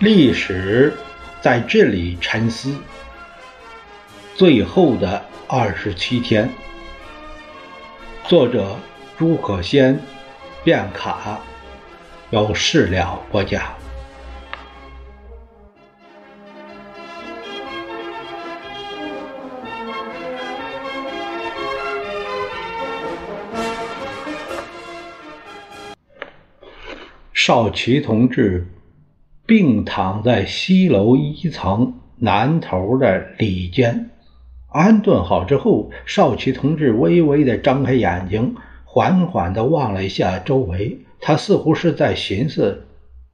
[0.00, 0.92] 历史
[1.40, 2.76] 在这里沉思。
[4.34, 6.50] 最后的二十七天，
[8.24, 8.76] 作者
[9.16, 9.98] 朱可先，
[10.64, 11.38] 卞卡，
[12.30, 13.62] 由事了播讲。
[27.32, 28.66] 少奇同志。
[29.46, 34.08] 病躺在西楼一层南头的里间，
[34.68, 38.54] 安顿好之后，少奇同志微微的张开眼睛，
[38.84, 42.86] 缓缓的望了一下周围，他似乎是在寻思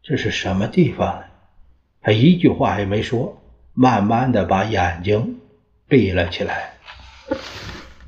[0.03, 1.21] 这是什么地方。
[2.03, 3.41] 他一句话也没说，
[3.73, 5.37] 慢慢的把眼睛
[5.87, 6.73] 闭了起来。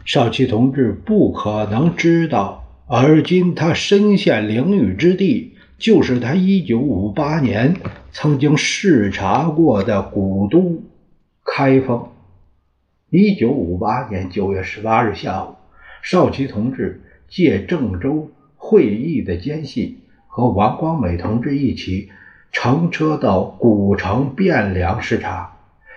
[0.04, 5.54] 少奇同志不可能知道，而今他身陷囹圄之地。
[5.82, 7.74] 就是他一九五八年
[8.12, 10.80] 曾经视察过的古都
[11.44, 12.06] 开封。
[13.10, 15.56] 一九五八年九月十八日下午，
[16.00, 22.10] 少奇同志借郑州会议的间隙，和王光美同志一起
[22.52, 25.56] 乘车到古城汴梁视察。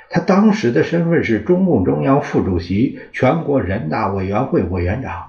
[0.09, 5.27] 他当时的身份是中共中央副主席、全国人大委员会委员长。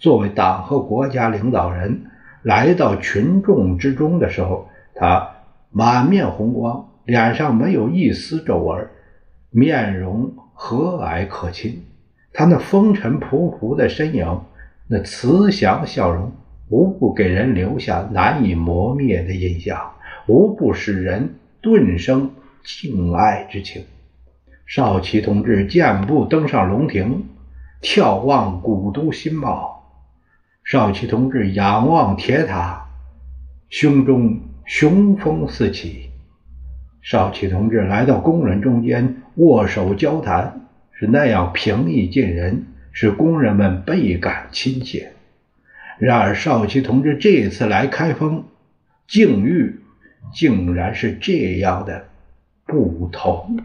[0.00, 2.06] 作为党和国家领导人。
[2.42, 5.30] 来到群众之中的时候，他
[5.70, 8.88] 满面红光，脸上没有一丝皱纹，
[9.50, 11.84] 面容和蔼可亲。
[12.32, 14.40] 他那风尘仆仆的身影，
[14.88, 16.32] 那慈祥笑容，
[16.68, 19.92] 无不给人留下难以磨灭的印象，
[20.26, 22.30] 无不使人顿生
[22.64, 23.84] 敬爱之情。
[24.66, 27.26] 少奇同志健步登上龙庭，
[27.82, 29.71] 眺望古都新貌。
[30.64, 32.86] 少奇同志仰望铁塔，
[33.68, 36.10] 胸中雄风四起。
[37.02, 45.12] 少奇同志来到工人中间，握手交谈，是那样平易近人，使工人们倍感亲切。
[45.98, 48.44] 然而，少奇同志这次来开封，
[49.08, 49.80] 境遇
[50.32, 52.04] 竟然是这样的
[52.64, 53.58] 不同。